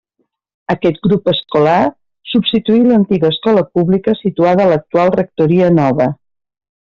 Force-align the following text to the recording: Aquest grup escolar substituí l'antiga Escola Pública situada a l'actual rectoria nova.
Aquest 0.73 0.95
grup 1.07 1.27
escolar 1.33 1.83
substituí 2.31 2.79
l'antiga 2.87 3.31
Escola 3.37 3.65
Pública 3.75 4.17
situada 4.25 4.65
a 4.65 4.69
l'actual 4.73 5.13
rectoria 5.19 5.71
nova. 5.83 6.11